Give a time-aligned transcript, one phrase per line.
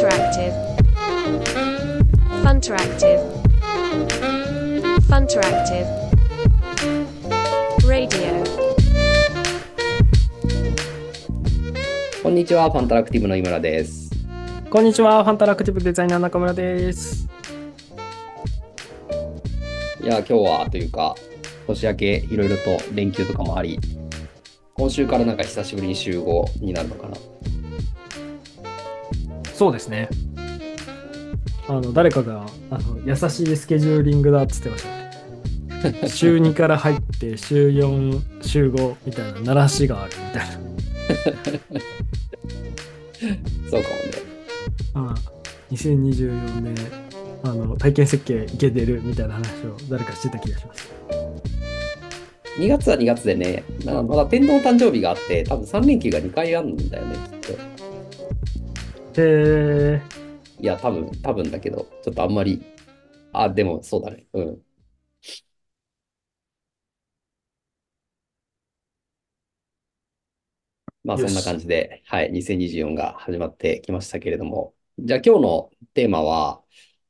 [0.00, 0.54] Funteractive.
[2.42, 3.20] Funteractive.
[5.10, 5.86] Funteractive.
[7.86, 8.42] Radio.
[12.22, 14.10] こんにちは、ファンタラクティブの井村です。
[14.70, 17.28] こんにちは、ファンタラクティブデザイナー中村です。
[20.02, 21.14] いや、今日はというか、
[21.66, 23.78] 年明けいろいろと連休とかもあり、
[24.72, 27.18] 今週からなんか久しぶりに集合になるのかな。
[29.60, 30.08] そうですね。
[31.68, 34.86] あの、誰かが、あの、優しいスケジューリングだっつってまし
[35.80, 36.00] たね。
[36.08, 40.44] 週2から入って、週4、週5みたいな、鳴らしがあるみたい
[43.70, 43.92] そうかもね。
[44.94, 45.02] な。
[45.02, 45.08] うん。
[45.76, 46.74] 2024年、
[47.42, 50.88] あの、体験設計いけてるみたいな話を誰かしてた気がします。
[52.58, 57.69] 2月は2月でね、まだ天皇誕生日があって、多分3連休が2回あるんだよね、きっと。
[59.20, 60.02] へ
[60.60, 62.62] いや、多分、多分だけど、ちょっとあんまり、
[63.32, 64.26] あ、でもそうだね。
[64.34, 64.62] うん。
[71.04, 76.62] まあそんな感じで、はい、2024が始まってきましたけれども、じゃあ今日のテーマは、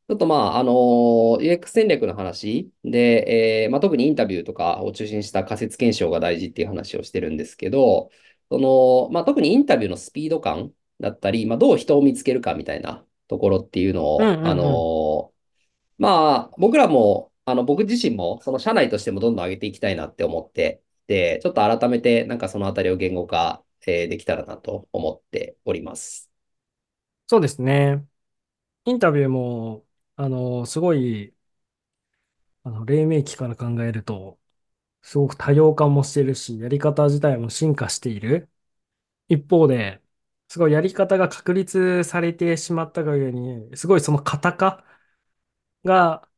[0.08, 8.10] ちょっとまあ、あの UX 戦略の話で、えーまあ、特にインタビューとかを中心した仮説検証が大事っていう話をしてるんですけど、
[8.50, 15.32] その、まあ、特にインタビューのスピード感だったり、まあ、どう人を見つけるかみたいなところっていうのを、うんうんうんあの
[15.98, 26.30] まあ、僕らも、あの、僕自身も、その社内としてもどんどん上げていきたいなって思って、で、ちょっと改めて、なんかそのあたりを言語化、えーできたらなと思っております。
[27.26, 28.04] そうですね。
[28.86, 31.34] インタビューも、あの、すごい、
[32.62, 34.38] あの、黎明期から考えると、
[35.02, 38.50] すごく多様化もしてるし、やり方自体も進化している。
[39.28, 40.02] 一方で、
[40.50, 44.84] すごいやり方が確立されてしまったがゆえに、すごいその型化
[45.84, 46.28] が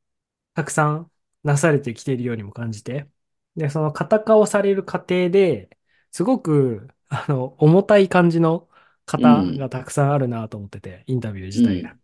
[0.54, 1.12] たくさん
[1.44, 3.08] なされてきているようにも感じて。
[3.56, 5.70] で、その型化をされる過程で、
[6.12, 8.68] すごく、あの、重たい感じの
[9.06, 11.92] 型がたくさんあるなと思ってて、インタビュー自体が。
[11.92, 12.02] うん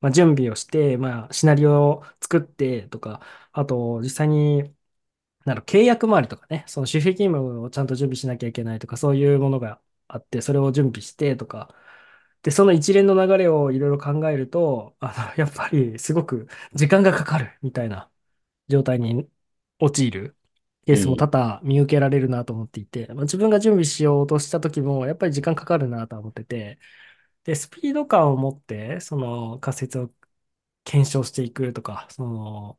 [0.00, 3.20] まあ、準備をして、まあ、シナリオを作ってとか、
[3.52, 4.62] あと、実際に、
[5.44, 11.74] なんだろう契約周りとかね、その守秘義務をちゃんと準備しなきゃいけないとか、そういうものがあって、それを準備してとか、
[12.42, 18.10] で、その一連の流れをいろいろ考えると、あの、 やっぱりすごく時間がかかるみたいな
[18.68, 19.28] 状態に
[19.80, 20.36] 陥る。
[20.86, 26.78] ケースも多々見受けられるなと思っていて、まあ、自分が準備しようとした時も、やっぱり時間かかるなとは思ってて、
[27.44, 30.12] で、スピード感を持って、その仮説を
[30.84, 32.78] 検証していくとか、その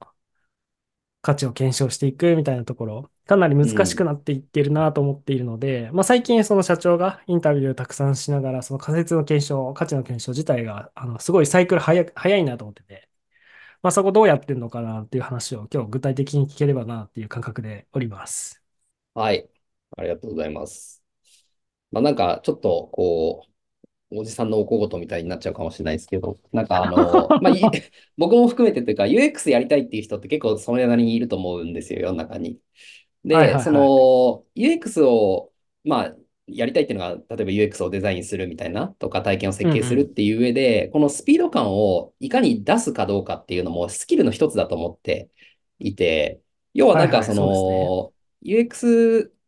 [1.21, 13.09] 価値を検証していくみたいなところ、かなり難しくなっていってるなと思っているので、まあ最近その社長がインタビューをたくさんしながら、その仮説の検証、価値の検証自体が、あの、すごいサイクル早く早いなと思ってて、
[13.83, 18.63] まあそこどうやってんのかなっていう話を今日具体的に聞ければなっていう感覚でおります。
[19.13, 19.49] はい。
[19.97, 21.03] ありがとうございます。
[21.91, 23.48] まあなんか、ちょっと、こう、
[24.11, 27.71] おじさんのお小言みたいになっちゃうかもしれないですけど、なんかあの、 まあ、い
[28.17, 32.59] 僕も含めてというか、UX やりたいっていう人って結構それなりにいると思うんですよ、世の中に。
[33.25, 33.61] で、はいはいはい。
[33.61, 35.53] その、UX を、
[35.83, 36.15] まあ、
[36.47, 45.29] やりたいっていうのが、例えば UX をデザインするみたいな、とか体験を設計するっていう上で、このスピード感をいかに出すかどうかっていうのもスキルの一つだと思って
[45.79, 46.41] いて、
[46.73, 49.38] 要はなんかそはいはいの、UX あー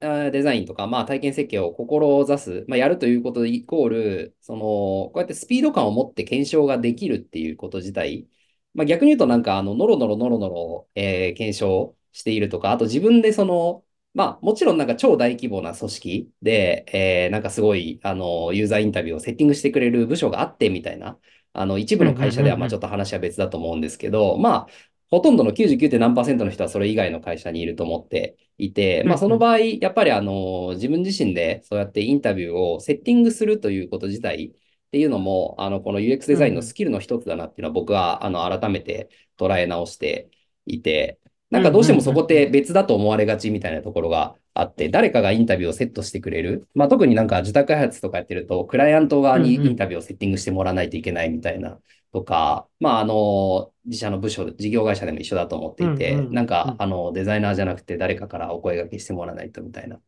[0.00, 8.28] デザインとか、まあ、体験設計を志す、まあ、やるということイコール、その、こうやってスピード感を持って検証ができるっていうこと自体、
[8.74, 13.84] まあ、逆に言うとなんか、あの、ノロノロノロノロ、えー検証しているとか、あと自分でその、
[14.14, 21.18] まあ、もちろんなんか超大規模な組織で、えーなんかすごい、あの、ユーザーインタビューをセッティングしてくれる部署があってみたいな、
[21.54, 24.68] あの、一部の会社では、まあ、ちょっと話は別だと思うんですけど、まあ、
[25.10, 25.98] ほとんどの 99.
[25.98, 34.50] 何パーセントの人はそれ以外の会社にいると思っていて、まあその場合、やっぱりあの、自分自身でそうやってインタビューをセッティングするということ自体っ
[34.90, 39.08] ていうのも、あの、この UX デザインのスキルの一つだなっていうのは僕は、あの、改めて
[39.38, 40.30] 捉え直して
[40.66, 41.18] いて、
[41.50, 46.66] なんかどうしてもそこって別だと思われがちみたいなところがあって、誰かがインタビューをセットしてくれる。
[46.74, 51.78] まあ特になんか受託開発とかやってると、クライアント側にインタビューをセッティングしてもらわないといけないみたいな
[52.12, 60.00] とか、まああの、自社の部署、事業会社でも一緒だと思っていて、うんうんなんかうんあの、デザイナーじゃなくて誰かからお声掛けしてもらわないとみたいな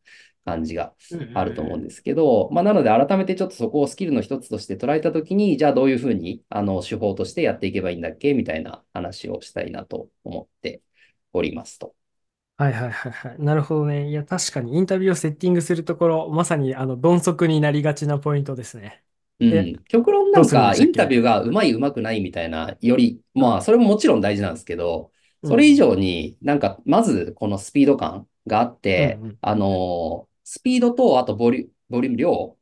[0.45, 0.93] 感じが
[1.33, 10.81] あると思うんですけど、まあ、なので改めてちょっとそこをスキルの一つとして捉えたときに、じゃあどういうふうに、あの、手法としてやっていけばいいんだっけみたいな話をしたいなと思って
[11.33, 11.95] おりますと。
[12.57, 13.39] はいはいはいはい。
[13.41, 14.09] なるほどね。
[14.09, 19.03] いや、確かにインタビューをセッティングするところ、まさにあの、鈍足になりがちなポイントですね。
[19.47, 19.85] え、うん。
[19.87, 25.49] 極論なんんか、インタビューがうまいうまくないみたいなより、まあ、それももちろん大事なんですけど、うん。
[25.49, 29.39] それ以上になんか、まずこのスピード感があって、うん。
[29.41, 32.57] あのースピードと、あとボリュ、ボリューム量を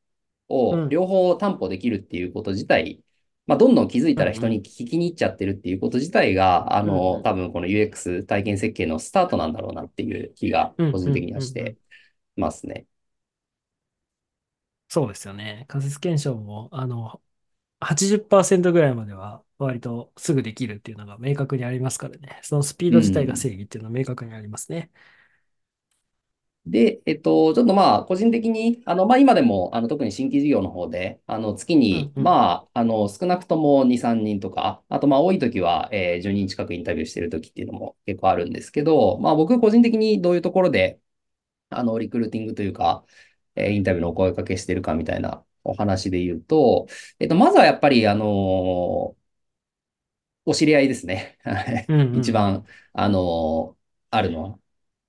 [0.69, 0.87] うん。
[0.89, 3.01] 両方担保できるっていうこと自体、
[3.45, 4.23] まあ、どんどん気づいうん。
[4.23, 4.57] たら人うん。
[4.57, 6.91] に聞きに行っちゃってるっていうこと自体が、あうん。
[6.91, 10.87] のー多分この UX 体験設計のスタートなんだろうなっていう気がうん。
[10.87, 10.91] うん。
[10.91, 11.43] 個人的にはうん。
[11.43, 11.77] うしてん
[12.37, 12.87] ますね。
[14.89, 15.65] そうですよね。
[15.67, 17.21] 仮説検証も、あの、
[17.81, 22.39] 80%ぐらいまでは割とすぐできるっていうのが明確にありますからね。
[22.43, 23.37] そのスピーうド自体がん。
[23.37, 24.91] 正義っていうのは明確にありますね。
[26.65, 32.37] で、えっと、ちょっとまあ、個人的に、あの、まあ、今でも、あの、特に新規事業の方で、あの、月に、うんうん。
[32.43, 40.99] まあ、あの、少なくとも2、3人とか、あと、まあ、多い時は、えー、10人近くインタビューしてる時っていうのも結構あるんですけど、まあ、僕個人的にどういうところで、
[41.69, 43.05] あの、リクルーティングというか、
[43.57, 46.87] えーインタビューのお声掛けしてるかみたいなお話で言うと、
[47.19, 49.15] えっと、まずはやっぱり、あの
[50.45, 51.37] お知り合いですね。
[52.13, 53.77] 一番、あの、
[54.09, 54.59] あるのは。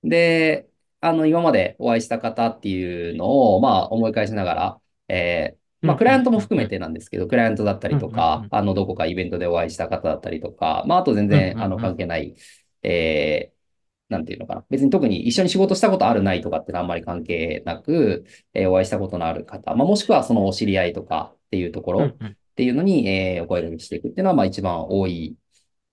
[0.03, 0.69] で、
[1.01, 6.67] あの、今までお会いした方っていうのを、まあ、思い返しながら、えーまあ、クライアントも含め。
[6.67, 8.47] てなんですけど、クライアントだったりうんとか。
[8.51, 11.77] あの、どこかイベントでお会いした方だったりとか、まあ、あと全うん然、あの。
[11.77, 12.35] 関係ない、
[12.83, 13.58] えー
[14.09, 14.65] なんていうのかな。
[14.69, 22.15] 別に特に一緒に仕事したことあるないとかってあんまり関係なく、えーお会いしたことのある方、まあ、もしくはそのお知り合いとかっていうところ。
[22.53, 25.37] っていうのに、えーお声掛けしていくっていうのは、まあ一番多い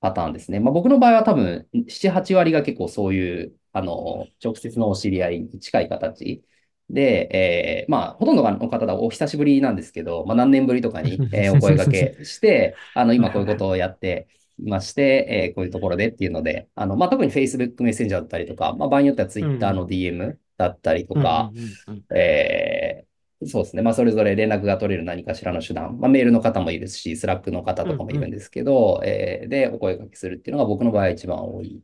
[0.01, 0.61] パターンですね。
[0.61, 6.43] まあ、僕の場合は多分、7、8割が結構そういう、あの、直接のお知り合いに近い形
[6.91, 19.87] で、えーまあ、ほとんどの方はお久しぶりなんですけど、まあ、何年ぶりとかに、えー お声掛けして、あの、今こういうことをやっていまして、えーこういうところでっていうので、あの、まあ、特に Facebook メッセンジャーだったりとか、まあ、場合によってはうんう Twitter のん。
[19.87, 22.05] DM だったりとうんうか、んうんうん。
[22.15, 23.07] えー
[23.49, 23.83] そうですね。
[23.83, 25.99] まあ、それぞれ連絡が取れる何かしらの手段。
[26.01, 28.33] まあ、メールの方もいるし、 Slack の方とかもいるんうんうん。
[28.33, 31.83] ですけど、えーで、お声掛けするっていうのが僕の場合は一番多い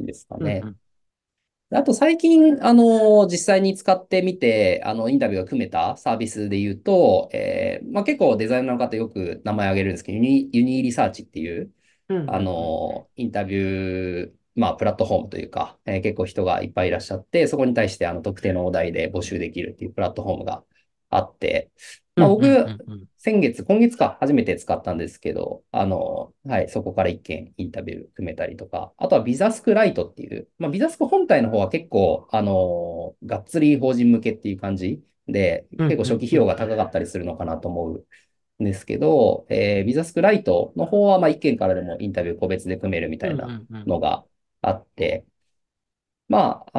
[0.00, 0.40] ですかね。
[0.40, 0.76] うんうん。
[1.70, 11.72] あと最近、あの、実際に使ってみて、あの、インタビューが組めたサービスで言うと、えーまあ、結構デザイナーの方よく名前挙げるんですけど、ユニ、ユニリサーチっていう、
[12.08, 12.40] うんうあ。
[12.40, 20.62] の、インタビュー、まあ、プラットフォームというか、えー結構人がいっぱいいらっしゃって、そこに対してあの特定のお題で募集できるっていうプラットフォームが
[21.10, 21.70] あって、
[22.16, 22.44] まあ、僕。
[23.16, 36.46] 先月、今月か、初めて使ったんですけど、あの、はい、そこから一件インタビュー組めたりとか、あとはビザスクライトっていう、まあ、ビザスク本体の方は結構、あの、がっつり法人向けっていう感じで、結構初期費用。
[36.46, 38.06] が高かったりするのかなと思う
[38.60, 43.46] んですけど、えービザスクライトの方は、まあ、一件からでもインタビュー個別で組めるみたいな。
[43.86, 44.24] のが
[44.62, 45.26] あって、
[46.28, 46.78] まあ、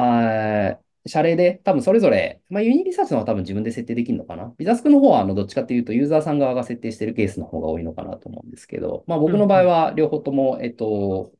[0.72, 4.52] あー謝礼で、多分それぞれ、まあ、ユニリサーチの方は多分自分で設定できるのかな？
[4.58, 11.32] ビザスクの方は、あの、どっちかっていうと、ユーザーさん側が設定しているケースの方が多いのかなと思うんですけど、まあ、僕の場合は両方とも、えっと、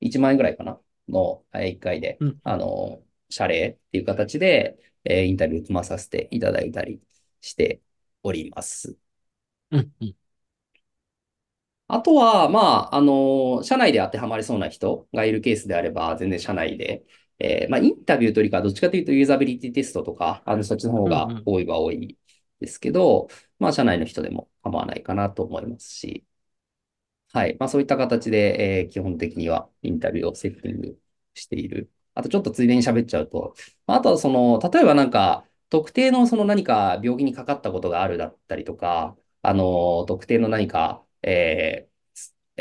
[0.00, 0.80] 1万円ぐらいかな？
[1.08, 7.00] の、えー1回で、うんあの、謝礼っていう形で、えーインタビュー組まさせていただいたり
[7.40, 7.80] して
[8.24, 8.96] おります。
[9.70, 10.16] うんうん。
[11.88, 12.60] あとは、ま
[12.92, 17.04] あ、あの、社内で当てはまりそうな人がいるケースであれば、全然社内で、
[17.40, 22.16] えーまあ、インタビューというよりか、どっちかというとユーザビリティテストとか、あの、そっちの方が多いは多い
[22.60, 23.28] ですけど、
[23.58, 26.24] まあ、社内の人でも構わないかなと思いますし、
[27.32, 27.56] はい。
[27.60, 31.00] まあそういった形で、えー基本的にはインタビューをセッティング
[31.34, 31.90] している。
[32.14, 33.54] あとちょっとついでに喋っちゃうと、
[33.86, 41.90] まああとはその、例えばなんか、特定のその何か病気にかかったことがあるだったりとか、あの、特定の何か、えー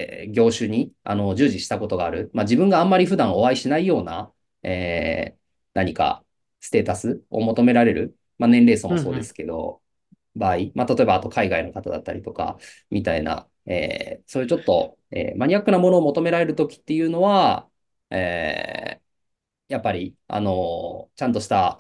[0.02, 2.32] えー業種に、あの、従事したことがある。
[2.34, 4.34] まあ自分があんまり普段お会いしないような、
[4.64, 5.40] えー
[5.76, 6.26] 何か
[6.60, 8.18] ステータスを求められる。
[8.40, 8.98] まあ年齢層うんうん。
[8.98, 9.82] もそうですけど、
[10.36, 12.58] 場合、まあ、例えばあと海外の方だったりとか、
[12.90, 17.70] みたいな、えーそういうちょっと、えーマニアックなものを求められるときっていうのは、
[18.12, 19.04] えー
[19.68, 21.80] やっぱり、あのちゃんとした、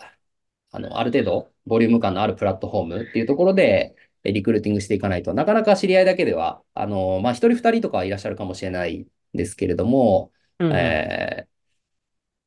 [0.71, 10.75] あの、ある程度、ボリューム感のあるプラットフォームっていうところで、えリクルーティングしていかないとなかなか知り合いだけでは、あのまあ、一人二人とかはいらっしゃるかもしれないですけれども、うんうん。
[10.77, 11.49] えー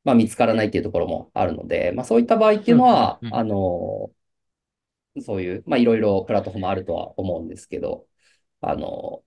[0.03, 3.33] まあ、見つからないっていうところもあるので、まあ、そういった場合っていうのは、うん。
[3.33, 4.11] あの
[5.21, 8.07] そういう、まあ、いろいろプラットフォームあるとは思うんですけど、
[8.61, 9.23] あの、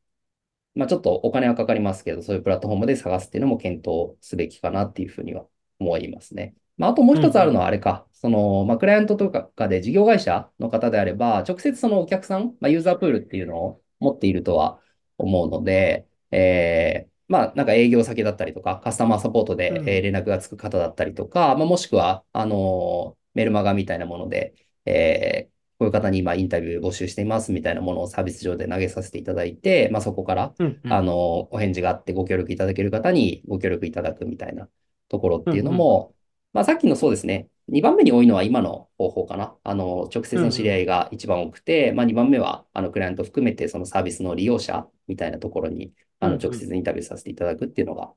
[0.74, 5.46] まあ、ちょっとお金はかかりますけど、そういうプラットフォームで探すっていうのも検討すべきかなっていうふうには
[5.78, 6.54] 思いますね。
[6.78, 14.80] まあ、あともう一つあるのはあんれか、その、まあ、クライアントとかで事業会社の方であれば、直接そのお客さん、まあ、ユーザープールっていうのを持っているとは
[15.18, 20.02] 思うので、えーまあ、なんか営業先だったりとか、カスタマーサポートでえ。
[20.02, 24.54] 連絡がつく方だったりとか、まあ、もしくは、あのメルマガみたいなもので、
[24.84, 30.92] えーこういう方に今インタビュー募集していますみたいなものをサービス上で投げさせていただいて、まあ、そこから、うんうん。
[30.92, 34.70] あの、お返事があってご協力いただける方にご協力いただくみたいな
[35.10, 35.72] ところっていうの。
[35.72, 36.14] も、
[36.56, 39.56] まあ、さっきのそうですね、2番目に多いのは今の方法かな。
[39.64, 46.52] あの、直接の知り合いが一番多くて、まあ、2番目は、あの、クライアント含めて、そのサービスの利用者みたいなところに、あの、直。
[46.54, 48.12] 接インタビューさせていただくっていうのが、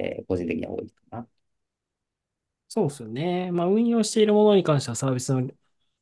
[0.00, 1.28] えー個人的には多いかな。
[2.68, 3.50] そうですよね。
[3.52, 5.50] まあ、運用しているものに関してはサービスの、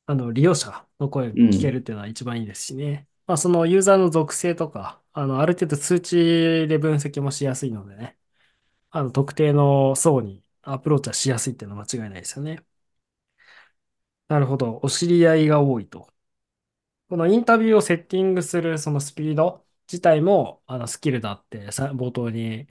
[0.06, 1.50] あの利用者の声をうん。
[1.50, 3.08] 聞けるっていうのは一番いいですしね。
[3.26, 6.16] まあ、そのユーザーの属性とか、あの、ある程度数値
[6.68, 8.18] で分析もしやすいのでね、
[8.90, 12.64] あの、特定の層にアプローチはしやすいっていうのは間違いないですよね。
[14.28, 14.80] なるほど。
[14.82, 16.12] お知り合いが多いと。
[17.08, 22.66] このインタビューをセッティングするそのスピード自体も、あの、スキルだってさ、冒頭に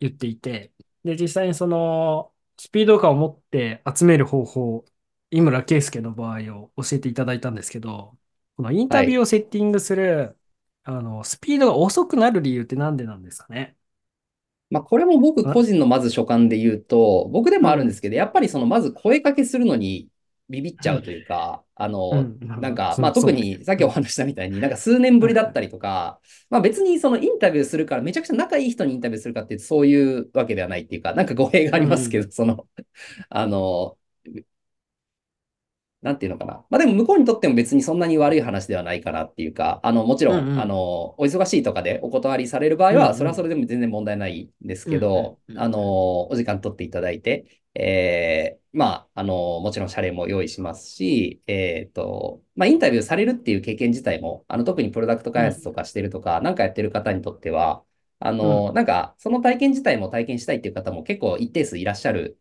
[0.00, 0.72] 言っていて、
[1.04, 4.84] で、実際にその、スピード感を持って集める方法、
[5.30, 8.18] 井村圭介の場合を教えていただいたんですけど、
[8.56, 8.88] このイン。
[8.88, 10.38] タビューをセッティングする、
[10.84, 13.76] あの、スピードが遅くなる理由って何でなんですかね？
[14.70, 20.08] まあ、これも僕個あ、人のまず所感で言うと、僕でうん、もあるんですけど、やっぱりそのまず声かけするのに
[20.48, 23.12] ビビっちうん、ゃうというか、あの、うん、なんか、まあ。
[23.12, 32.66] 特にさっきおうん、話ししたみたいに、なんか数年ぶはい、りだったりとか、まあ別にそのインタビューするからめちゃくちゃ仲いい人にインタビューするかってそういうわけではないっていうか、なんか語弊がありますけど、その、
[33.30, 33.98] あの、
[36.02, 36.64] なんていうのかな。
[36.70, 57.84] まあでも向こうにとっても別にそんなに悪い話ではないかなっていうか、あの、もちうん、ろん、あうん、の、お忙しいとかでお断りされる場合うん、は、それはそうん、れでも全然問題ないんですけど、うん、あの、お時間取っていただいて、えー、まあ、あの、もちろん謝礼も用意しますし、えっと、まあ、インタビューされるっていう経験自体も、あの、特にプロダクトうん、開発とかしてるとか、なんかやってる方にとっては、
[58.18, 62.38] あうん、の、なんか、その体験自体も体験したいっていう方も結構一定数いらっしゃる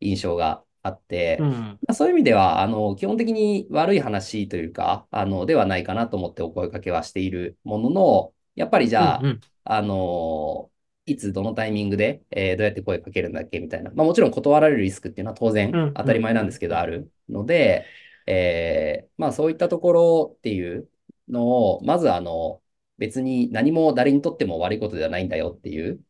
[0.00, 10.70] 印象があって、うん、まあそういう意味では、あの、基本的に悪い話というか、あの、ではないかなと思ってお声かけはしているものの、やっぱりじうん、ゃあ、うん、あの、
[11.06, 13.90] いつどのタイミングで、えーどうやって声かけるんだっけみたいな。
[13.92, 17.86] まあもちろん断られるリスクっていうのは当然うん、当たりうん、うん、前なんですけど、あるので、
[18.26, 20.88] えーまあそういったところっていう
[21.28, 21.46] の
[21.76, 22.62] を、まずあの、
[22.98, 26.04] 別に何も誰にとっても悪いことではないんだよっていう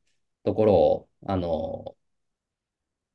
[0.44, 1.96] ところを、あの、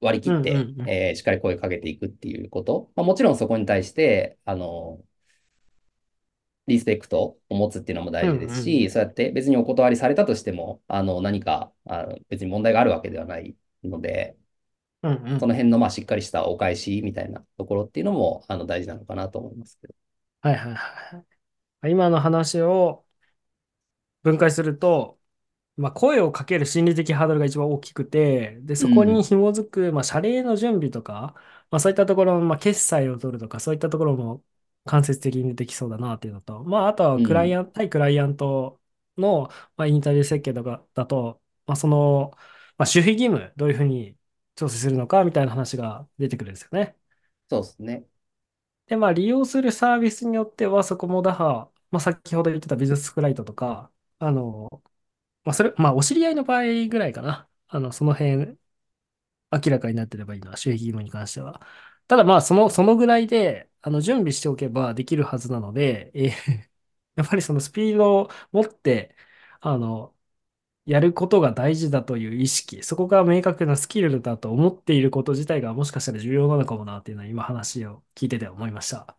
[0.02, 2.92] 割りうん、うん、切って、うん、えーしっかり声かけていくっていうこと。
[2.96, 5.04] まあ、もちろんそこに対して、あの、
[6.68, 14.36] リスペクトを持つっていうのも大事ですし、そうやって別にお断りされたとしても、あの、何か、あの別に問題があるわけではないので、
[15.04, 15.40] うん、うん。
[15.40, 19.94] その辺のまあしっかりしたお返しみたいなところっていうのも、あの、大事なのかなと思いますけど。
[20.42, 21.25] はいはいは
[21.84, 21.92] い。
[21.92, 23.06] 今の話を
[24.24, 25.20] 分解すると、
[25.77, 31.34] まあ、声をかける心理的ハードルが一番大きくて、で、そこにうん、紐づく、まあ、謝礼の準備とか、
[31.70, 34.44] まあ、そういったところ、まあ、決済を取るとか、そういったところも
[34.86, 38.79] 間接的に出てきそうだなっていうのと、まあ、あとはうん、クライアント、対クライアント
[39.17, 42.32] の、まあ、インタビュー設計とかだと、まあ、その、
[42.77, 44.17] まあ、守秘義務、どういうふうに
[44.55, 46.96] 調整するのかみたいな話が出てくるんですよね。
[47.50, 48.05] そうですね。
[48.88, 54.84] で、まあ、利用するサービスによっては、そこも打破、まあ、先ほど言ってたビジネスフライトとか、あの、
[55.46, 57.50] まあ、それ、まあ、お知り合いの場合ぐらいかな。
[57.68, 58.58] あの、その辺、
[59.52, 61.62] 明らかになってればいいのは、収益義務に関しては。
[62.08, 66.32] ただ、まあ、その、そのぐらいで、あの、準備しておけばできるはずなので、えー
[67.16, 69.16] やっぱりそのスピードを持って、
[69.62, 70.14] あの、
[70.86, 79.18] やることが大事だという意識、そこが明確なスキルだと思っていること自体がもしかしたら重要なのかもなっていうのは今話を聞いてて思いました。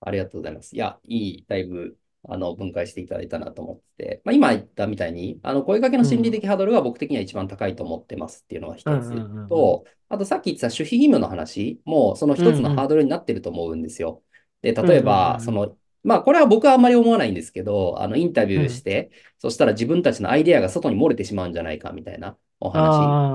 [0.00, 0.74] ありがとうございます。
[0.74, 1.98] いや、いい、だいぶ、
[2.28, 9.48] あの、分解していただいたなと思ってて、まあ、今言ったみたいに、あの、声かけの心理的ハードルが僕的には一番高いと思ってますっていうのがうん一つ。
[9.48, 12.88] と、あとさっき言ってた守秘義務の話も、そのうん一つのハーうん。
[12.88, 14.22] ドルになってると思うんですよ。
[14.62, 18.56] で、例えば、そんの、まあ、これは僕はあんまり思わないんですけど、あの、インタビ。
[18.56, 23.32] ューして、そしたら自分たちのアイデアが外に漏れてしまうんじゃないかみたいなお話。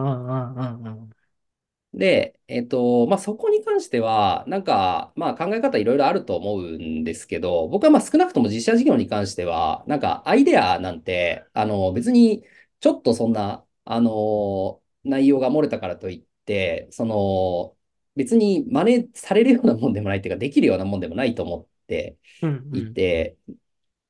[1.93, 12.45] で、えっと、まあ、そこに関しては、なんか、まあ、考え方いろいろあると思うんですけど、僕はまあ少なくとも実写事業に関しては、なんかアイデアなんて、あの、別に
[12.79, 17.77] ちょっとそんな、あの、内容が漏れたからといって、その、
[18.15, 22.91] 別に真似されるようなもんでもないっていうか、できるようなもんでもないと思ってうんういん。
[22.91, 23.37] て、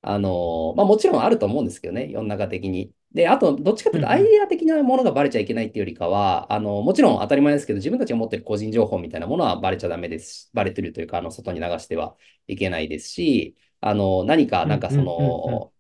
[0.02, 2.94] あの、まあもちろんあると思うんですけどね、世の中的に。
[3.14, 4.24] で、あと、どっちかというと、アイ。
[4.24, 12.16] デア的なものがバレちゃいけないっていうよりかは、あの、もちろん当たり前ですけど、自分たちが持ってる個人情報みたいなものはバレちゃダメですし、バレてるというか、あの、外に流しては
[12.48, 15.02] いけないですし、あの、何か、なんかそ。
[15.02, 15.74] の、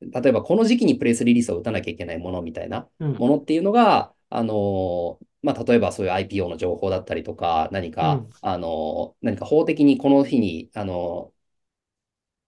[0.00, 8.30] 例えばこの時期にプレスリリースを打たなきゃいけないものみたいなうんものっていうのが、あの、まあ、例えばそういう IPO の情報だったりとか、何か、うん。
[8.42, 11.32] あの、何か法的にこの日に、あの、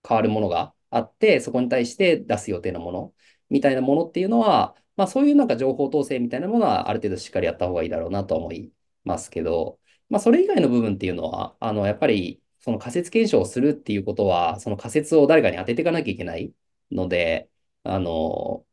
[0.09, 3.15] 変わるものがあって、そこに対して出す予定のもの
[3.51, 8.73] みたいなものっていうのは、まあそういうなんか情報統制みたいなものはある程度しっかりやった方がいいだろうなと思い
[9.05, 9.79] ますけど、
[10.09, 16.55] まあそれ以外の部分っていうのは、あのやっぱりその仮説検証をするっていうことは、その仮説を誰かに当てていかなきゃいけない
[16.91, 17.51] ので、
[17.85, 18.67] あの、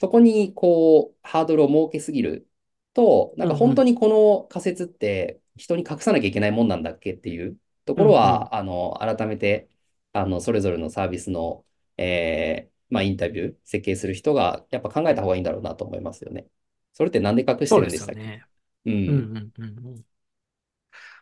[0.00, 2.48] そこにこう、ハードルを設けすぎる
[2.92, 3.54] と、なんか。
[3.54, 8.42] 本当にこの仮説って人に隠さなきゃいけないもんなんだっけっていうところうんうん。
[8.42, 9.70] は、あの、改めて、
[10.12, 11.64] あの、それぞれのサービスの、
[11.96, 16.46] えーまあ、インタビュー、設計する人がやっぱ考えた方がいいんだろうなと思いますよね。
[16.92, 18.20] それってなんで隠してるんでしたっけ？
[18.20, 18.44] ね。
[18.86, 20.04] うん、うんうんうんうん。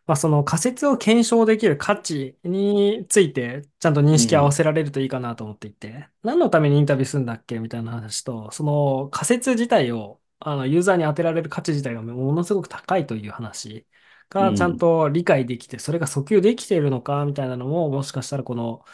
[0.06, 7.58] まあ、その仮説を検証できる価値について、ちゃんと認識を合わうん、せられるといいかなと思っていて、何のためにインタビューするんだっけ？
[7.58, 13.86] みたいな話と、その仮説自体を、あの、ユーザーに当てられる価値自体がものすごく高いという話
[14.28, 18.84] がちゃんうん、と理解できて、それが訴求できているのかみたいなのも、もしかしたらこの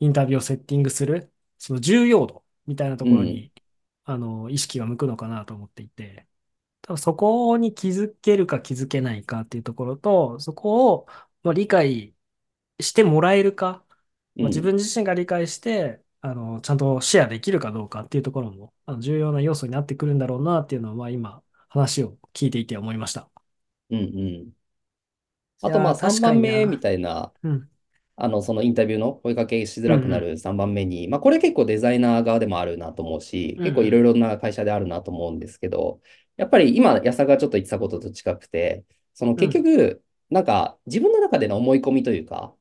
[0.00, 3.52] インタビューをセッティングする、その重要度みたいなとうん、ころに、
[4.04, 6.26] あの、意識が向くのかなと思っていて、
[6.82, 11.06] 多分そこに気づけるか気づけないかっていうところと、そこを
[11.42, 12.14] まあ理解
[12.80, 13.84] してもらえるか、
[14.40, 23.30] まあ、自うん、分自身が理解して、あの、ちゃんとシェアできるかどうかっていうところも、あの重要な要素になってくるんだろうなっていうのは、まあ今、話を聞いていて思いました。
[23.90, 24.02] うん、う
[24.46, 24.52] ん。
[25.60, 26.40] あと、まあ、いやー、3確か番。
[26.40, 27.70] 目みたいな、うん、
[28.20, 36.00] あの、そのインタビューの声かけしづらくなる3番目に、まあ、これ結構デザイナー側でもあるなと思うし、うん、結構いろいろな会社であるなと思うんですけど、
[36.36, 38.84] やっぱり今、安田がちょっと言ってたことと近くて、
[39.14, 39.48] そのうん。
[39.48, 42.54] 結局、なんか自分の中での思い込みというか、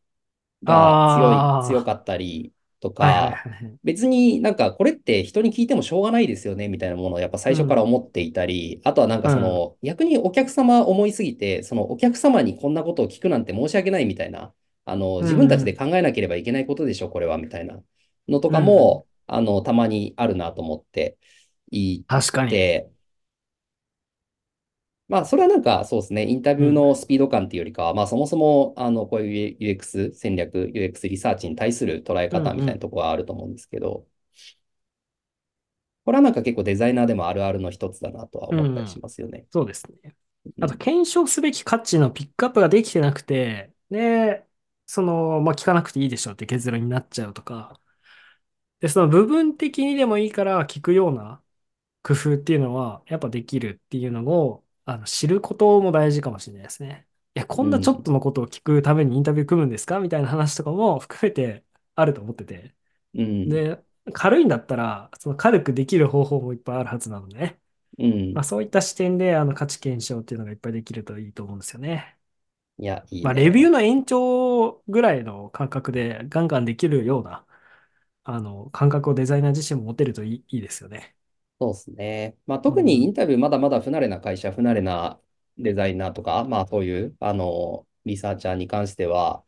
[0.63, 3.79] が強い、強あかったりとあ、はいはいか、はいはい。
[3.83, 14.53] 別になんかこれって人に聞いてもしょうがないですよねみたいなものをやっぱ最初からうん、思っていたり、あとはなんかうん、その逆にお客様思いすぎて、そのお客様にこんなことを聞くなんて申し訳ないみたいな、
[14.89, 17.81] あのうん、自分たちでうん、考えなければいけないことでしょ、これはみたいな
[18.27, 18.57] のとうん。
[18.57, 21.17] かも、あの、たまにあるなと思って
[21.71, 22.67] い確かに。
[22.67, 22.91] て、
[25.09, 34.05] まあ、それはなんか、そうですね、インタビューうん、のスピード感っていうよりかは、まあ、そもそも、あの、こういう UX 戦略、UX リサーチに対する捉えうん、方みたいなうん、ところはあると思うんですけど、
[36.05, 39.01] これはなんか結構デザイナーでもあるあるの一つだなとはうん、思ったりしうん。
[39.01, 39.47] ますよね。
[39.51, 40.15] そうですね。
[40.59, 40.77] あと、うん。
[40.77, 44.46] 検証すべき価値のピックアップができてなくて、で、
[44.87, 47.81] その、まあ、聞かなくていいでしょうって結論になっちゃうとか、
[48.79, 51.43] で、その部分的にでもいいから聞くような
[52.03, 57.07] 工夫っていうのは、やっぱできるっていうのを、あの、知ることも大事かもしれないですね。
[57.35, 58.03] いや、こんなちょっうん。
[58.03, 62.75] とのことを聞くためにインタビュー組むんですかみたいな話とかも含めてあると思ってて。
[63.13, 63.63] うん。
[63.65, 67.59] で、軽いんだったら、その軽くできる方法もいっぱいあるはずなのでね。
[67.97, 68.35] うん。
[68.35, 72.17] まあ、そういった視点で、あの、価値検証っていうのがいっぱいできるといいと思うんですよね。
[72.79, 73.71] いや、いいまあ、レビューね。
[73.71, 77.45] の延長ぐらいの感覚でガンガンできるような、
[78.25, 81.15] あの、感覚をデザイナー自身も持てるといい、いいですよね。
[81.59, 82.37] そうですね。
[82.45, 83.07] まあ、特にイうん。
[83.07, 85.19] ンタビューまだまだ不慣れな会社、不慣れな
[85.57, 89.43] デザイナーとか、まあ、そういう、あの、リサーチャーに関しては、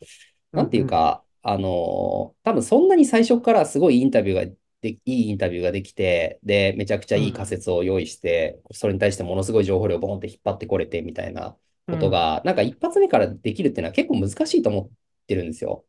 [0.52, 0.86] なんていう。
[0.86, 11.58] か、あの多分そんなに最初からすごいインタビューがで、いいインタビューができて、で、めちゃくちゃいい仮うん説を用意して、それに対してものすごい情報量をボンって引っ張ってこれてみたいな
[11.90, 11.94] うん。
[11.94, 12.00] うん。
[12.00, 14.90] ことが、なんか一発目からできるっていうのは結構難しいと思っ
[15.28, 15.86] てるんですよ。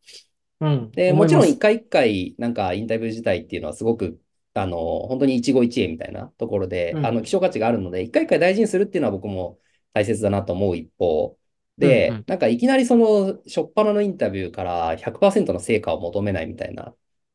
[0.60, 1.58] うんで、もちろん一。
[1.58, 4.20] 回一回、なんかインタビュー自体っていうのはすごく、
[4.54, 4.76] あの、
[5.08, 7.26] 本当に一期一会みたいなところで、あの、希うん。
[7.26, 9.58] 少価値があるので、一回一回大事にするっていうのは僕も
[9.92, 11.38] 大切だなと思う一方、
[11.78, 12.24] で、うんうん。
[12.26, 16.94] なんかいきなりその、初っ端のインタビューから100%の成果を求めないみたいな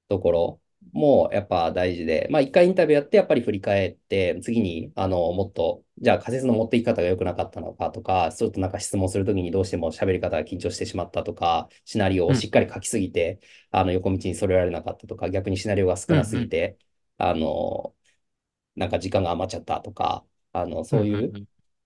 [0.09, 0.61] ところ
[0.93, 12.51] もやっぱ大事で、まあ一回インタビューやってやっぱり振り返って、次に、あの、もっと、じゃあ仮説の持っていき方が良くなかったのかとか、ちょっとなんか質問するときにどうしても喋り方が緊張してしまったとか、シナリオをしっうん。
[12.51, 13.39] かり書きすぎて、
[13.71, 16.69] あの、横道にそれられなかったとか、逆にシナリオが少なすぎうんうん。
[16.69, 16.77] て、
[17.17, 17.95] あの、
[18.75, 21.45] なんか時間が余っちゃったとか、あの、うんそういううん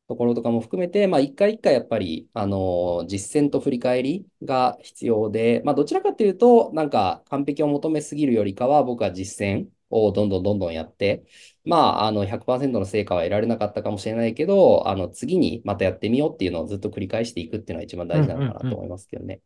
[0.09, 11.25] ところとかも含めて、まあ、一回一回やっぱり、あの、実践と振り返りが必要で、まあ、どちらかというと、なんか完璧を求めすぎるよりかは、僕は実践をどんどんどんどんやって、
[11.65, 18.19] まあ、あの、100%の成果は得られなかったかもしれないけど、あの、次にまたやってみようっていうのをずっと繰り返していくっていうのが一番うん。
[18.19, 18.93] 大うん事なのかなと思いうんうん。
[18.93, 19.41] ますけどね。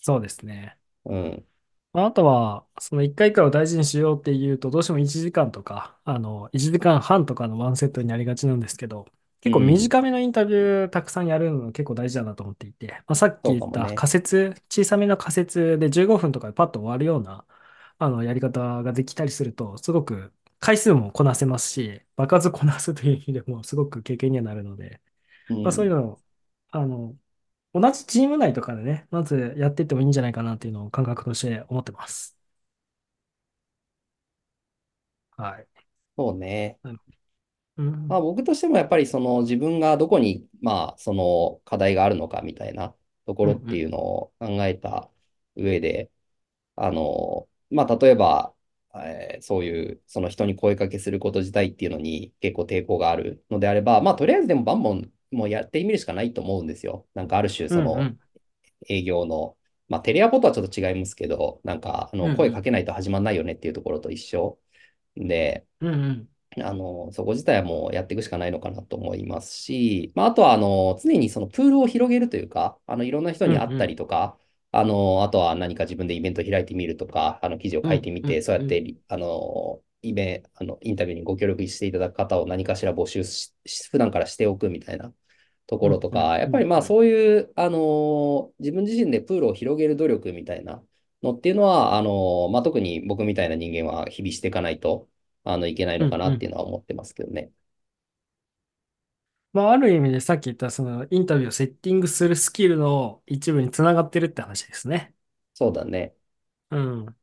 [0.00, 0.78] そうですね。
[1.04, 1.48] うん。
[1.92, 9.06] まああとは、その1回1回を大事にしようっていうと、どうしても1時間とか、あの、1時間半とかのワンセットになりがちなんですけど、
[9.42, 9.88] 結構うん。
[9.90, 13.92] 短めのインタビューたくさんやるの結構大事だなと思っていて、まあ、さっき言った。
[13.94, 17.46] 仮説、小さめの仮説で15分とかでパッと終わるような、
[17.98, 25.00] あの、やり方ができたりすると、すごく回数もこなせますし、爆発こなすという意味でもすごく経験にはなるので、
[25.62, 25.92] まあ、そういうん。
[25.92, 26.22] うのを、
[26.70, 27.16] あの、
[27.74, 32.36] 同じチーム内とかでね、まずやっていってもいいんじゃないかなっていうのを感覚として思ってます。
[35.36, 35.68] はい。
[36.16, 36.78] そうね。
[38.08, 38.22] まあ、ん。
[38.22, 42.94] 僕としてもやっぱりその自分がどこに、まあ、その課題があるのかみたいな
[43.26, 43.52] とこうん。
[43.52, 45.10] ろっていうのを考えた
[45.56, 46.10] 上で、
[46.76, 48.54] あの、まあ、例えば、
[48.96, 57.06] えーそういう、その人に声かけすること自体っていうのに結構抵抗があるのであれば、まあ、とりあえずでもバンバンもうやってみるしかないと思うんですよ。
[57.14, 57.78] なんかある種、うん。
[57.78, 58.20] うそのん。
[58.88, 59.56] 営業の、
[59.88, 62.32] まあ、テレアポとはちょっと違いますけど、なんか、あの、うん。
[62.32, 62.52] 声うん。
[62.52, 64.58] かけないと始まんないよねっていうところと一緒
[65.16, 66.04] で、うん。
[66.04, 66.28] うん。
[66.60, 73.52] あの、そこ自体はもうやっていくしかないのかなと思いますし、まあ、あとは、あの、常にそのプールを広げるというか、あの、いろんな人うん。
[73.52, 74.38] に会ったりとか、
[74.70, 77.90] あの、あとは何か自分でイベント開いてみるとか、あの、記事をうん。
[77.90, 78.40] 書いてみて、うん。
[78.40, 78.42] うん。
[78.42, 83.52] そうやって、あの、イベン、あの、インタビューにご協力していただく方を何かしら募集し、
[83.90, 85.12] 普段からしておくみたいな
[85.66, 85.92] とこうん。
[85.92, 85.96] うん。
[85.96, 86.52] ろとか、やっうん。
[86.52, 90.82] ぱりまあ、うんそういう、あの、自分自身でプールを広げる努力みたいな
[91.22, 95.08] のっていうのは、あの、まあ、特に僕みたいな人間は日々していかないと、
[95.44, 97.52] あの、いけないのかなっていうのは思ってますけどね。
[99.52, 105.14] まあ、ある意味でさっき言ったそのインタビューをセッティングするスキルの一部につながってるって話ですね。
[105.54, 106.14] そうだね。
[106.70, 106.78] う
[107.10, 107.16] ん。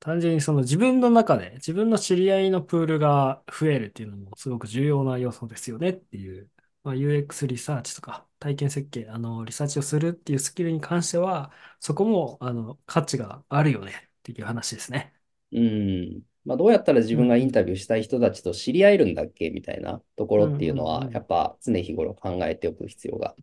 [0.00, 6.50] 単純にその自分の中で自分の知り合いのプールが増えるっていうのもすごく重要な要素ですよねっていう、
[6.84, 15.14] まあ、UX リサーチとか体験設計、あの、リサーチをするっていうスキルに関しては、そこもあの価値があるよねっていう話ですね。
[15.52, 16.24] うん。
[16.44, 17.52] まあ、どうやったら自分がイン。
[17.52, 21.20] タビューしたい人たちと知り合えるんだっけみたいなところうんっていうのは、や。
[21.20, 23.36] っぱ常日頃考えておく必要が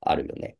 [0.00, 0.58] あるよね。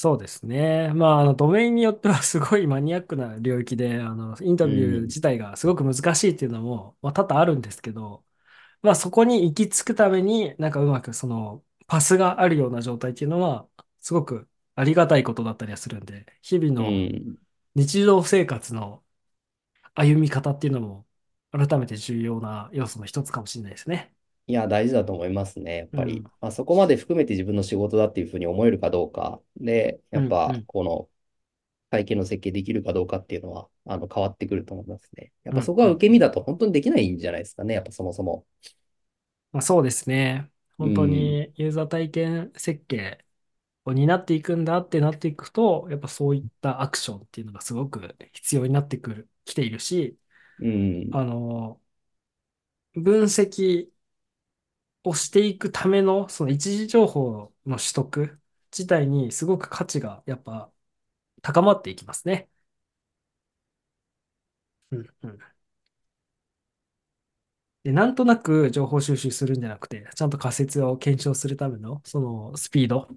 [0.00, 0.92] そうですね。
[0.94, 5.08] まあ、あの、ドメインによってはすごいマニアックな領域で、あの、インタビューうん。
[5.08, 8.24] 自体がすごく難しいっていうのも、まあ、多々あるんですけど、
[8.82, 13.68] まあ、そこに行き着くために、なんかうまくその、パスがあるような状態っていうのは、
[14.00, 17.38] すごくありがたいことだったりはするんで、日々うのん。
[17.74, 19.04] 日常生活の
[19.98, 21.06] 歩み方っていうのも、
[21.52, 24.14] 改めて重要な要素の一つかもしれないですね。
[24.46, 25.76] いや、大事だと思いますね。
[25.78, 26.00] やっうん。
[26.00, 26.26] ぱり。
[26.40, 29.40] まあ、そこまで含めて自分の仕事だっていうふうに思えるかどうか。
[29.56, 31.10] で、やうん、うっぱ、ん、この
[31.90, 35.32] 会計の設計できるかどうかっていうのは、あの、変わってくると思いますね。
[35.44, 35.92] やっうん、ぱそこはうん。
[35.92, 37.74] うん受け身だと本当にできないんじゃないですかね。
[37.74, 38.46] やっぱそもそも。
[39.52, 40.50] まあ、そうですね。
[40.82, 41.38] う本当ん。
[41.46, 43.24] にユーザー体験設計
[43.84, 50.18] を担っていくんだってなっていくと、やっぱそういったアクションっていうのがすごく必要になってくる、来ているし、
[50.60, 51.10] うん。
[51.12, 51.80] あの、
[52.94, 53.88] 分析
[55.04, 58.40] をしていくための、その一時情報の取得
[58.72, 60.70] 自体にすごく価値がやっぱ
[61.42, 62.48] 高まっていきますね。
[64.90, 65.38] うんうん
[67.84, 73.08] で、なんとなく情報収集するんじゃなくて、ちゃんと仮説を検証するための、そのスピード、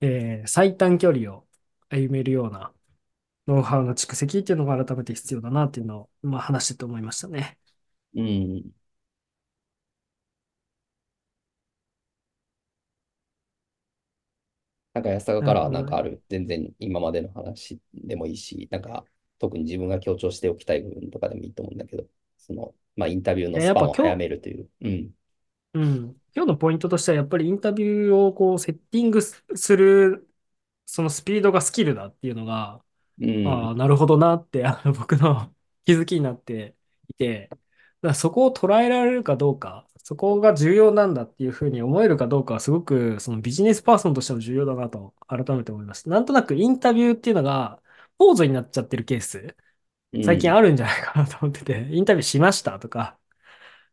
[0.00, 1.46] えー最短距離を
[1.88, 2.72] 歩めるような
[3.46, 7.58] ノウハウの蓄積っていうのが改めて必要だなっていうのを、まあ、話してて思いましたね。
[8.14, 8.72] うん。
[14.94, 16.02] なんか安坂からはなるほどね。
[16.02, 16.22] なんかある？
[16.28, 19.04] 全然今までの話でもいいし、なんか
[19.38, 22.04] 特に自分が強調しておきたい部分とかでもいいと思うんだけど、
[22.36, 24.68] その、まあインタビューのえやっスパンを早ぱ今日、めるという。
[24.82, 25.10] うん。
[25.74, 30.28] うん、今日のポイントとしてはやっぱりインタビューをこうセッティングすする
[30.84, 32.82] そのスピードがスキルだっていうのが、
[33.22, 33.32] うん。
[33.42, 35.54] ああ、なるほどなって、あの、僕の
[35.84, 36.76] 気づきになって
[37.08, 37.60] いて、だか
[38.08, 46.08] らそこを捉えられるかどうか、そこが重要なんだっていうふうに思えるかどうかはすごくそのビジネスパーソンとしても重要だなと改めて思います。
[46.08, 47.80] なんとなくインタビューっていうのが
[48.18, 49.56] ポーズになっちゃってるケース、
[50.22, 50.54] 最近うん。
[50.54, 53.18] あるんじゃないかなと思ってて、インタビューしましたとか、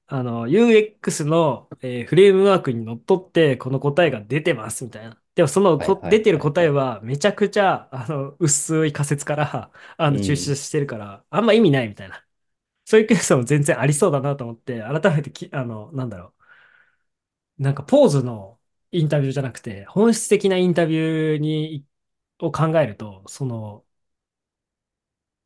[0.07, 5.21] あの、UX の、えーフレームワークにのっとってこの答えが出てますみたいな。
[5.39, 6.38] でもそのはいはこ出てる。
[6.39, 10.52] 答えはめちゃくちゃあの薄い仮説からあの抽うん。
[10.52, 12.25] 出してるからあんま意味ないみたいな。
[12.86, 16.36] そういうケースも全然ありそうだなと思って改めてき、あの、なんだろ
[17.60, 17.63] う。
[17.63, 18.60] なんかポーズの
[18.91, 21.86] インタビューじゃなくて本質的なインタビューに
[22.39, 23.86] を考えると、その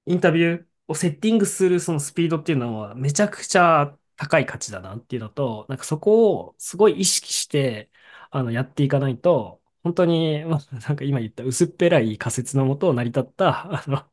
[0.06, 7.92] インタビューをセッティングするそのスピードっていうのはめちゃくちゃ高い価値だなっていうのと、なんかそこをすごい意識して
[8.32, 14.10] あのやっていかないと、本当に、まあ、なんか今言った薄っぺらい仮説のもと成り立った、あの、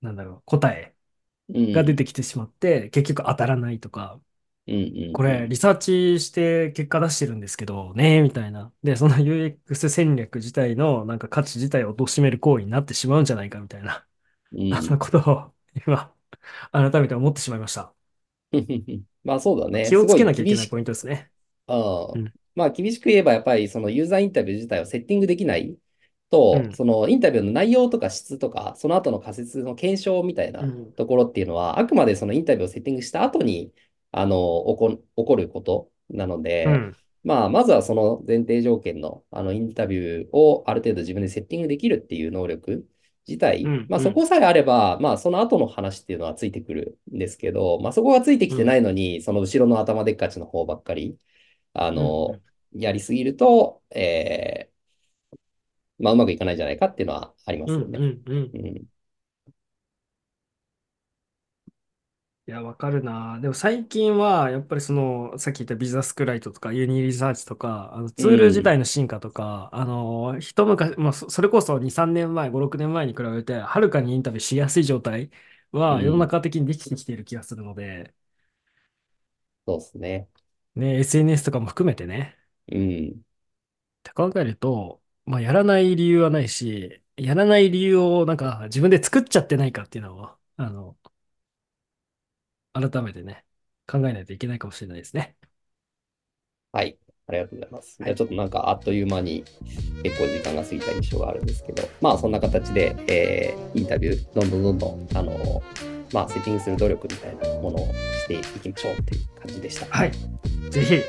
[0.00, 0.94] なんだろう、答え
[1.48, 1.72] うん。
[1.72, 4.20] が出てきてしまって、結局当たらないとか、
[4.66, 5.48] うんうんこれうん。
[5.48, 8.72] リサーチして結果出してるんですけどね、みたいな。
[8.82, 14.06] で、その UX 戦略自体のなんか価値自体を貶める行為になってしまうんじゃないかみたいな、
[14.52, 14.70] うん。
[14.70, 15.54] あのことを
[15.86, 16.14] 今
[16.72, 17.94] 改めて思ってしまいました。
[19.24, 19.90] まあそうだね。
[19.90, 21.30] 気をつけなきゃいけないポイントですね。
[21.68, 22.20] うん。
[22.20, 22.32] うん。
[22.54, 25.76] まあ厳しく言えばやっぱりそのユーザーインタビュー自体をセッティングできない
[26.30, 26.72] と、うん。
[26.72, 30.92] そのインタビューの内容とか質とか、その後の仮説の検証みたいなうん。
[30.92, 33.72] ところっていうのは、あくまでそのインタビューをセッティングした後に、
[34.10, 36.96] あの、起こ、起こることなので、うん。
[37.24, 42.84] まあ、まずはその前提条件の、あのインタビューをある程度自分でセッティングできるっていう能力
[43.28, 51.16] 自体、まあそこさえあれば、まあその後の話っていうのはついてくるんですけど、まあそこがついてきてないのに、その後ろの頭でっかちの方ばっかり、
[51.74, 58.02] あの、やりすぎると、えー、まあうまくいかないんじゃないかっていうのはありますうんよね。
[58.02, 58.50] うんうん。
[58.54, 58.86] うん
[62.48, 63.38] いや、わかるな。
[63.40, 75.30] でも最近は、やっぱりその、さっき言ったビザスクライトとか、ユニリサーチとか、あのツール自体の進化とか、あの、一昔、まあ、そそれこそ2、3年前、5、6年前に比べて、はるかにインタビューしやすい状態
[75.70, 78.12] は、うん世の中的にできてきている気がするので、
[79.66, 80.28] そうですね。
[80.74, 82.36] ね、SNS とかも含めてね、
[82.68, 83.22] うん。
[84.00, 90.96] って考えると、まあ、やらない理由はないし、やらない理由をなんか自分で作っちゃってないかっていうのを、あの、
[92.74, 93.44] 改めてね、
[93.86, 95.36] 考えないといけないかもしれないですね。
[96.72, 96.98] はい。
[97.26, 97.98] ありがとうございます。
[97.98, 99.44] はいじゃあちょっとなんかあっという間に
[100.02, 105.62] 結構時間が過ぎた印象があるんですけど、まあそんな形で、えーインタビュー、どんどんどんどん、あの、
[106.12, 107.92] まあセッティングする努力みたいなものを
[108.24, 109.86] していきましょうっていう感じでした。
[109.96, 110.12] はい。
[110.70, 111.00] ぜひ、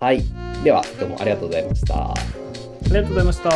[0.00, 0.22] はい。
[0.64, 2.12] では、どうもありがとうございました。
[2.12, 2.14] あ
[2.84, 3.50] りがとうございました。